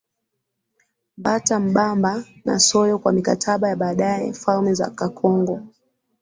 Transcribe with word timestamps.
Mbata 1.17 1.59
Mbamba 1.59 2.23
na 2.45 2.59
Soyo 2.59 2.97
Kwa 2.99 3.11
mikataba 3.11 3.69
ya 3.69 3.75
baadaye 3.75 4.33
falme 4.33 4.73
za 4.73 4.89
Kakongo 4.89 5.61